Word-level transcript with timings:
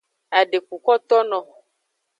Adekukotono. 0.39 1.39